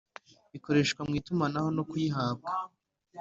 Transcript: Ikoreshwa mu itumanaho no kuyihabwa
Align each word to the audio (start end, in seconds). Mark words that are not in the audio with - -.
Ikoreshwa 0.57 1.01
mu 1.07 1.13
itumanaho 1.19 1.69
no 1.75 1.83
kuyihabwa 1.89 2.49